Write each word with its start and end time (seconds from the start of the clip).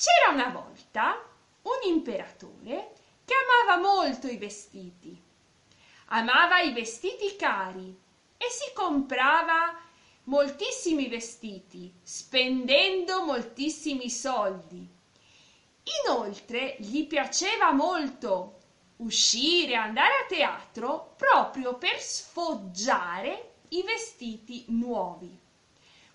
C'era 0.00 0.32
una 0.32 0.48
volta 0.48 1.22
un 1.60 1.92
imperatore 1.92 2.92
che 3.22 3.34
amava 3.34 3.86
molto 3.86 4.28
i 4.28 4.38
vestiti. 4.38 5.14
Amava 6.06 6.60
i 6.60 6.72
vestiti 6.72 7.36
cari 7.36 7.94
e 8.38 8.46
si 8.48 8.72
comprava 8.72 9.78
moltissimi 10.24 11.06
vestiti, 11.06 11.92
spendendo 12.02 13.24
moltissimi 13.24 14.08
soldi. 14.08 14.88
Inoltre 16.06 16.76
gli 16.78 17.06
piaceva 17.06 17.72
molto 17.72 18.58
uscire, 18.96 19.74
andare 19.74 20.14
a 20.22 20.26
teatro 20.26 21.12
proprio 21.18 21.74
per 21.74 22.00
sfoggiare 22.00 23.56
i 23.68 23.82
vestiti 23.82 24.64
nuovi. 24.68 25.38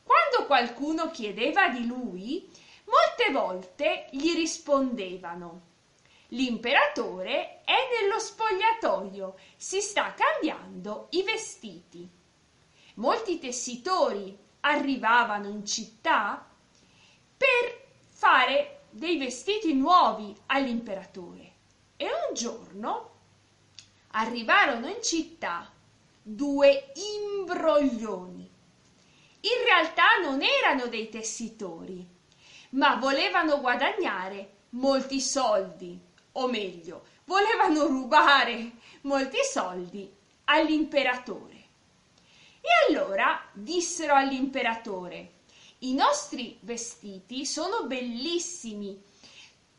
Quando 0.01 0.47
qualcuno 0.47 1.11
chiedeva 1.11 1.69
di 1.69 1.85
lui, 1.85 2.63
molte 2.85 3.31
volte 3.31 4.07
gli 4.11 4.33
rispondevano 4.33 5.73
L'imperatore 6.29 7.61
è 7.63 7.75
nello 8.01 8.19
spogliatoio, 8.19 9.37
si 9.55 9.79
sta 9.79 10.13
cambiando 10.13 11.07
i 11.11 11.23
vestiti. 11.23 12.09
Molti 12.95 13.37
tessitori 13.37 14.35
arrivavano 14.61 15.47
in 15.47 15.65
città 15.65 16.45
per 17.37 17.87
fare 18.09 18.85
dei 18.89 19.17
vestiti 19.17 19.73
nuovi 19.73 20.35
all'imperatore 20.47 21.53
e 21.95 22.05
un 22.05 22.33
giorno 22.33 23.11
arrivarono 24.11 24.87
in 24.87 25.03
città 25.03 25.71
due 26.21 26.91
imbroglioni. 26.95 28.51
In 29.41 29.63
realtà 29.63 30.17
non 30.23 30.41
erano 30.41 30.87
dei 30.87 31.09
tessitori, 31.09 32.14
ma 32.75 32.95
volevano 32.95 33.59
guadagnare 33.59 34.51
molti 34.69 35.19
soldi, 35.19 35.99
o 36.33 36.47
meglio, 36.47 37.05
volevano 37.25 37.87
rubare 37.87 38.71
molti 39.01 39.37
soldi 39.49 40.11
all'imperatore. 40.45 41.53
E 42.61 42.69
allora 42.89 43.47
dissero 43.53 44.15
all'imperatore, 44.15 45.33
i 45.79 45.93
nostri 45.93 46.57
vestiti 46.61 47.45
sono 47.45 47.83
bellissimi, 47.83 49.01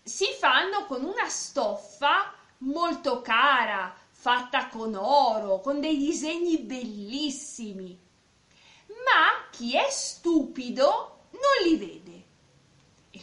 si 0.03 0.27
fanno 0.39 0.87
con 0.87 1.05
una 1.05 1.29
stoffa 1.29 2.33
molto 2.59 3.21
cara, 3.21 3.95
fatta 4.11 4.69
con 4.69 4.95
oro, 4.95 5.61
con 5.61 5.81
dei 5.81 5.97
disegni 5.99 6.59
bellissimi. 6.59 7.99
Ma 8.87 9.49
chi 9.51 9.77
è 9.77 9.89
stupido 9.91 11.27
non 11.33 11.69
li 11.69 11.77
vede. 11.77 12.06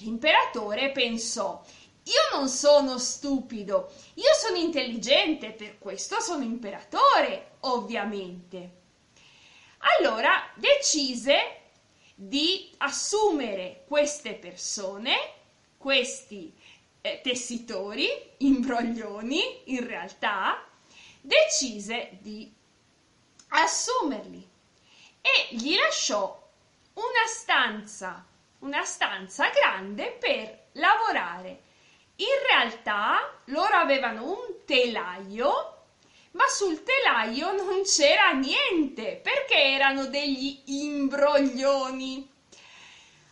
L'imperatore 0.04 0.92
pensò, 0.92 1.64
io 2.04 2.38
non 2.38 2.50
sono 2.50 2.98
stupido, 2.98 3.90
io 4.16 4.34
sono 4.38 4.58
intelligente, 4.58 5.52
per 5.52 5.78
questo 5.80 6.20
sono 6.20 6.44
imperatore, 6.44 7.54
ovviamente. 7.62 8.82
Allora 9.98 10.52
decise 10.56 11.62
di 12.16 12.70
assumere 12.80 13.86
queste 13.88 14.34
persone, 14.34 15.16
questi 15.78 16.54
eh, 17.00 17.22
tessitori, 17.24 18.08
imbroglioni 18.40 19.62
in 19.66 19.88
realtà, 19.88 20.68
decise 21.22 22.18
di 22.20 22.54
assumerli 23.48 24.50
e 25.22 25.56
gli 25.56 25.78
lasciò 25.78 26.42
una 26.94 27.26
stanza, 27.26 28.26
una 28.64 28.84
stanza 28.84 29.50
grande 29.50 30.18
per 30.20 30.68
lavorare. 30.74 31.62
In 32.18 32.48
realtà 32.48 33.40
loro 33.46 33.76
avevano 33.76 34.26
un 34.26 34.66
telaio 34.66 35.74
ma 36.34 36.48
sul 36.48 36.84
telaio 36.84 37.52
non 37.52 37.84
c'era 37.84 38.32
niente 38.32 39.20
perché 39.22 39.56
erano 39.56 40.08
degli 40.08 40.62
imbroglioni. 40.66 42.32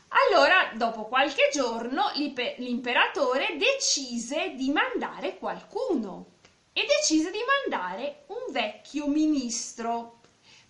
Allora, 0.10 0.72
dopo 0.76 1.06
qualche 1.06 1.50
giorno, 1.52 2.12
l'imperatore 2.14 3.58
decise 3.58 4.54
di 4.56 4.70
mandare 4.70 5.38
qualcuno 5.38 6.26
e 6.74 6.86
decise 6.86 7.32
di 7.32 7.40
mandare 7.46 8.24
un 8.28 8.52
vecchio 8.52 9.08
ministro, 9.08 10.20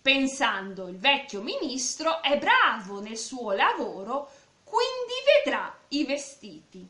pensando 0.00 0.88
il 0.88 0.96
vecchio 0.96 1.42
ministro 1.42 2.22
è 2.22 2.38
bravo 2.38 3.00
nel 3.00 3.18
suo 3.18 3.52
lavoro, 3.52 4.30
quindi 4.72 5.12
vedrà 5.44 5.78
i 5.88 6.04
vestiti. 6.06 6.88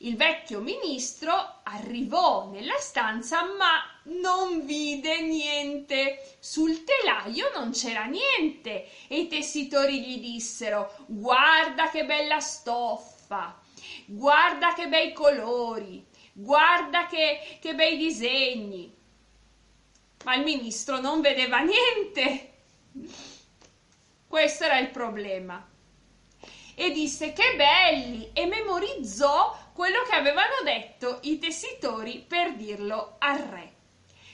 Il 0.00 0.14
vecchio 0.14 0.60
ministro 0.60 1.32
arrivò 1.64 2.48
nella 2.50 2.78
stanza 2.78 3.42
ma 3.56 3.82
non 4.04 4.64
vide 4.64 5.22
niente. 5.22 6.36
Sul 6.38 6.84
telaio 6.84 7.50
non 7.52 7.72
c'era 7.72 8.04
niente 8.04 8.88
e 9.08 9.18
i 9.18 9.26
tessitori 9.26 10.00
gli 10.02 10.20
dissero 10.20 10.94
guarda 11.06 11.90
che 11.90 12.04
bella 12.04 12.38
stoffa, 12.38 13.60
guarda 14.04 14.72
che 14.74 14.86
bei 14.86 15.12
colori, 15.12 16.06
guarda 16.32 17.06
che, 17.06 17.58
che 17.60 17.74
bei 17.74 17.96
disegni. 17.96 18.94
Ma 20.24 20.36
il 20.36 20.44
ministro 20.44 21.00
non 21.00 21.20
vedeva 21.20 21.58
niente. 21.66 22.52
Questo 24.28 24.62
era 24.62 24.78
il 24.78 24.90
problema. 24.90 25.74
E 26.78 26.90
disse 26.90 27.32
che 27.32 27.56
belli 27.56 28.30
e 28.34 28.44
memorizzò 28.44 29.56
quello 29.72 30.02
che 30.02 30.14
avevano 30.14 30.62
detto 30.62 31.20
i 31.22 31.38
tessitori 31.38 32.18
per 32.18 32.54
dirlo 32.54 33.16
al 33.18 33.38
re. 33.38 33.74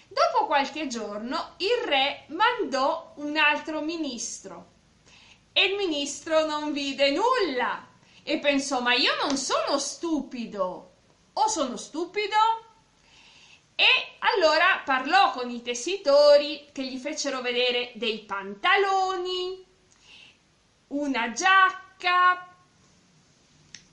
Dopo 0.08 0.46
qualche 0.46 0.88
giorno 0.88 1.54
il 1.58 1.86
re 1.86 2.24
mandò 2.28 3.12
un 3.16 3.36
altro 3.36 3.80
ministro 3.80 4.70
e 5.52 5.66
il 5.66 5.76
ministro 5.76 6.44
non 6.44 6.72
vide 6.72 7.12
nulla 7.12 7.88
e 8.24 8.38
pensò 8.38 8.80
ma 8.80 8.92
io 8.92 9.12
non 9.24 9.36
sono 9.36 9.78
stupido 9.78 10.94
o 11.32 11.48
sono 11.48 11.76
stupido? 11.76 12.36
E 13.74 14.16
allora 14.18 14.82
parlò 14.84 15.30
con 15.30 15.48
i 15.48 15.62
tessitori 15.62 16.66
che 16.72 16.84
gli 16.84 16.98
fecero 16.98 17.40
vedere 17.40 17.92
dei 17.94 18.20
pantaloni, 18.20 19.64
una 20.88 21.32
giacca, 21.32 21.81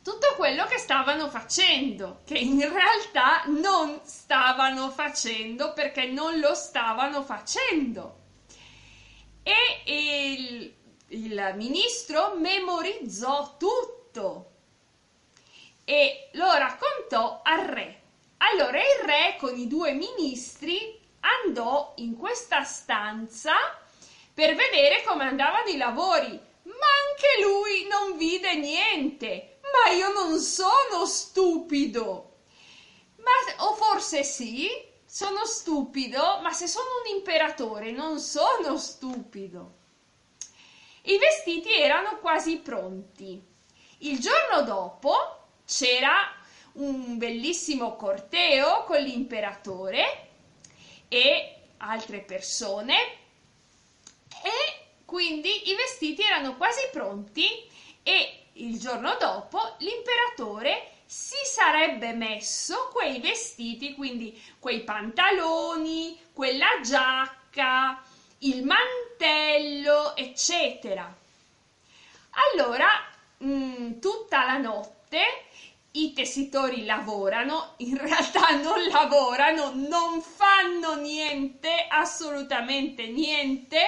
tutto 0.02 0.36
quello 0.36 0.66
che 0.66 0.78
stavano 0.78 1.30
facendo, 1.30 2.22
che 2.26 2.38
in 2.38 2.60
realtà 2.60 3.44
non 3.48 4.00
stavano 4.04 4.90
facendo 4.90 5.74
perché 5.74 6.06
non 6.06 6.40
lo 6.40 6.56
stavano 6.56 7.24
facendo. 7.24 8.18
E 9.44 9.84
il, 9.86 10.74
il 11.10 11.54
ministro 11.56 12.36
memorizzò 12.36 13.56
tutto 13.58 14.52
e 15.86 16.30
lo 16.34 16.52
raccontò 16.54 17.42
al 17.44 17.66
re. 17.66 18.02
Allora 18.38 18.80
il 18.80 19.06
re 19.06 19.36
con 19.38 19.58
i 19.58 19.68
due 19.68 19.92
ministri 19.94 21.00
andò 21.20 21.94
in 21.98 22.16
questa 22.16 22.64
stanza 22.64 23.54
per 24.34 24.56
vedere 24.56 25.04
come 25.04 25.26
andavano 25.26 25.68
i 25.70 25.78
lavori, 25.78 26.40
vide 28.50 28.56
niente 28.56 29.60
ma 29.62 29.94
io 29.94 30.12
non 30.12 30.40
sono 30.40 31.06
stupido. 31.06 32.38
Ma 33.18 33.66
o 33.66 33.74
forse 33.74 34.24
sì, 34.24 34.68
sono 35.06 35.46
stupido, 35.46 36.40
ma 36.42 36.52
se 36.52 36.68
sono 36.68 36.88
un 37.04 37.16
imperatore 37.16 37.92
non 37.92 38.20
sono 38.20 38.78
stupido. 38.78 39.78
I 41.04 41.18
vestiti 41.18 41.72
erano 41.74 42.18
quasi 42.18 42.58
pronti. 42.58 43.40
Il 44.00 44.20
giorno 44.20 44.64
dopo 44.64 45.14
c'era 45.66 46.36
un 46.74 47.18
bellissimo 47.18 47.96
corteo 47.96 48.84
con 48.86 49.00
l'imperatore 49.00 50.28
e 51.08 51.56
altre 51.78 52.22
persone 52.22 52.96
e 54.42 54.88
quindi 55.06 55.70
i 55.70 55.76
vestiti 55.76 56.22
erano 56.22 56.56
quasi 56.56 56.88
pronti 56.92 57.46
e 58.04 58.39
il 58.54 58.80
giorno 58.80 59.16
dopo 59.20 59.76
l'imperatore 59.80 60.92
si 61.06 61.38
sarebbe 61.44 62.14
messo 62.14 62.90
quei 62.94 63.20
vestiti, 63.20 63.96
quindi 63.96 64.40
quei 64.60 64.84
pantaloni, 64.84 66.20
quella 66.34 66.80
giacca, 66.84 68.02
il 68.40 68.64
mantello, 68.64 70.16
eccetera. 70.16 71.12
Allora, 72.54 72.88
mh, 73.38 73.48
mm, 73.48 74.00
tutta 74.00 74.46
la 74.46 74.58
notte 74.58 75.48
i 75.92 76.14
tessitori 76.14 76.86
lavorano, 76.86 77.74
in 77.78 77.98
realtà 77.98 78.52
non 78.52 78.88
lavorano, 78.90 79.72
non 79.74 80.22
fanno 80.22 80.96
niente, 80.96 81.88
assolutamente 81.90 83.08
niente, 83.08 83.82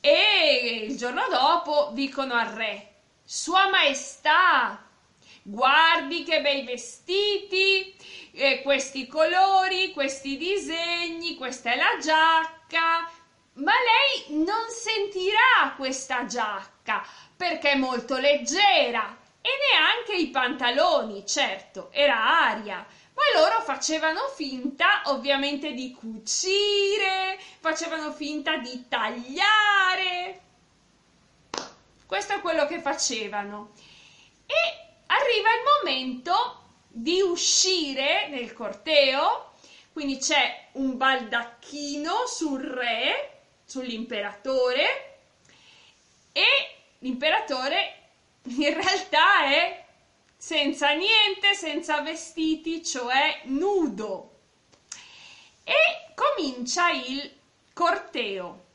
e 0.00 0.84
il 0.86 0.96
giorno 0.96 1.22
dopo 1.30 1.90
dicono 1.92 2.34
al 2.34 2.48
re, 2.48 2.89
sua 3.32 3.68
Maestà, 3.68 4.84
guardi 5.42 6.24
che 6.24 6.40
bei 6.40 6.64
vestiti, 6.64 7.94
eh, 8.32 8.60
questi 8.62 9.06
colori, 9.06 9.92
questi 9.92 10.36
disegni, 10.36 11.36
questa 11.36 11.70
è 11.70 11.76
la 11.76 11.96
giacca, 12.02 13.08
ma 13.52 13.72
lei 13.72 14.36
non 14.42 14.68
sentirà 14.68 15.74
questa 15.76 16.26
giacca 16.26 17.06
perché 17.36 17.70
è 17.70 17.76
molto 17.76 18.16
leggera 18.16 19.16
e 19.40 19.48
neanche 19.70 20.20
i 20.20 20.30
pantaloni, 20.30 21.24
certo, 21.24 21.90
era 21.92 22.48
aria. 22.48 22.84
Ma 23.14 23.38
loro 23.38 23.60
facevano 23.60 24.26
finta 24.34 25.02
ovviamente 25.04 25.72
di 25.72 25.92
cucire, 25.92 27.38
facevano 27.60 28.10
finta 28.10 28.56
di 28.56 28.86
tagliare. 28.88 30.19
Questo 32.10 32.32
è 32.32 32.40
quello 32.40 32.66
che 32.66 32.80
facevano. 32.80 33.70
E 34.44 34.54
arriva 35.06 35.48
il 35.50 35.62
momento 35.78 36.72
di 36.88 37.20
uscire 37.20 38.26
nel 38.26 38.52
corteo, 38.52 39.52
quindi 39.92 40.18
c'è 40.18 40.70
un 40.72 40.96
baldacchino 40.96 42.26
sul 42.26 42.62
re 42.62 43.42
sull'imperatore 43.64 45.18
e 46.32 46.44
l'imperatore 46.98 48.08
in 48.42 48.74
realtà 48.74 49.44
è 49.44 49.84
senza 50.36 50.90
niente, 50.90 51.54
senza 51.54 52.00
vestiti, 52.00 52.84
cioè 52.84 53.42
nudo. 53.44 54.38
E 55.62 56.12
comincia 56.16 56.90
il 56.90 57.36
corteo. 57.72 58.69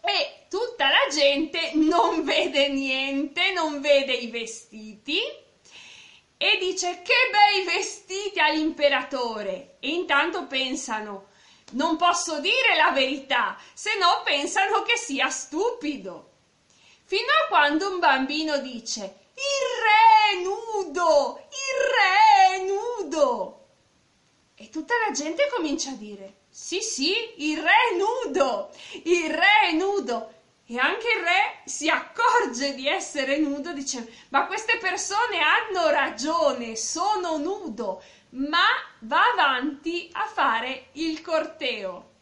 E 0.00 0.46
tutta 0.48 0.88
la 0.88 1.12
gente 1.12 1.72
non 1.74 2.24
vede 2.24 2.68
niente, 2.68 3.52
non 3.52 3.80
vede 3.80 4.14
i 4.14 4.28
vestiti 4.28 5.20
e 6.40 6.56
dice 6.58 7.02
che 7.02 7.14
bei 7.32 7.64
vestiti 7.64 8.38
all'imperatore. 8.38 9.76
E 9.80 9.88
intanto 9.88 10.46
pensano, 10.46 11.30
non 11.72 11.96
posso 11.96 12.40
dire 12.40 12.76
la 12.76 12.92
verità, 12.92 13.58
se 13.74 13.96
no 13.98 14.22
pensano 14.24 14.82
che 14.82 14.96
sia 14.96 15.28
stupido. 15.28 16.30
Fino 17.04 17.30
a 17.42 17.48
quando 17.48 17.90
un 17.90 17.98
bambino 17.98 18.58
dice 18.58 19.02
il 19.34 19.66
re 19.82 20.32
è 20.32 20.42
nudo, 20.42 21.42
il 21.48 22.54
re 22.54 22.54
è 22.54 22.64
nudo. 22.64 23.66
E 24.54 24.68
tutta 24.68 24.94
la 25.06 25.12
gente 25.12 25.48
comincia 25.48 25.90
a 25.90 25.94
dire 25.94 26.34
sì, 26.60 26.80
sì, 26.80 27.14
il 27.36 27.62
re 27.62 27.70
è 27.92 27.96
nudo, 27.96 28.70
il 29.04 29.30
re 29.30 29.68
è 29.68 29.72
nudo. 29.72 30.34
E 30.66 30.76
anche 30.76 31.06
il 31.06 31.22
re 31.22 31.62
si 31.64 31.88
accorge 31.88 32.74
di 32.74 32.88
essere 32.88 33.38
nudo, 33.38 33.72
dice 33.72 34.12
ma 34.30 34.44
queste 34.46 34.76
persone 34.76 35.38
hanno 35.38 35.88
ragione, 35.88 36.74
sono 36.74 37.38
nudo 37.38 38.02
ma 38.30 38.66
va 39.00 39.22
avanti 39.32 40.10
a 40.12 40.26
fare 40.26 40.88
il 40.94 41.22
corteo. 41.22 42.16